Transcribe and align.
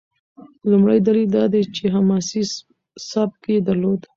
لومړی 0.69 0.99
دلیل 1.07 1.27
دا 1.37 1.43
دی 1.53 1.61
چې 1.75 1.83
حماسي 1.95 2.43
سبک 3.09 3.41
یې 3.53 3.57
درلود. 3.67 4.01